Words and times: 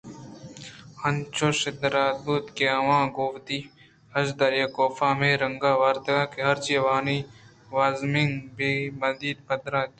انچوش 1.05 1.59
درا 1.81 2.07
بوت 2.23 2.45
کہ 2.55 2.65
آواں 2.77 3.03
گوں 3.15 3.29
وتی 3.33 3.59
ہژّاری 4.13 4.59
ءَ 4.65 4.73
کاف 4.75 4.95
ہمے 5.09 5.31
رنگ 5.41 5.61
ءَ 5.69 5.71
آورتگ 5.75 6.19
کہ 6.33 6.39
ہرچی 6.47 6.73
ءَ 6.75 6.79
آوانی 6.81 7.17
وازمندگ 7.73 8.51
بہ 8.57 8.69
بیت 8.99 9.19
ءُپدّراِنت 9.41 9.89